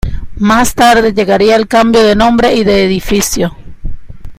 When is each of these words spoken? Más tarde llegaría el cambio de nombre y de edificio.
Más 0.39 0.73
tarde 0.73 1.13
llegaría 1.13 1.55
el 1.55 1.67
cambio 1.67 2.01
de 2.01 2.15
nombre 2.15 2.55
y 2.55 2.63
de 2.63 2.85
edificio. 2.85 3.55